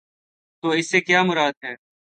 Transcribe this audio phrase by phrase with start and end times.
[0.63, 1.73] تو اس سے کیا مراد ہے؟